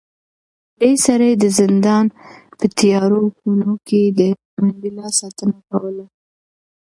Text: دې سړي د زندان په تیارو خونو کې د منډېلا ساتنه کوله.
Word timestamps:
دې 0.79 0.91
سړي 1.05 1.31
د 1.37 1.43
زندان 1.59 2.05
په 2.57 2.65
تیارو 2.79 3.21
خونو 3.37 3.71
کې 3.87 4.01
د 4.19 4.21
منډېلا 4.61 5.07
ساتنه 5.19 5.57
کوله. 5.69 6.05